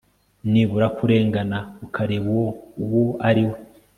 Nibura 0.51 0.87
kurengana 0.97 1.57
ukareba 1.85 2.29
uwo 2.83 3.05
ari 3.27 3.43
we 3.49 3.57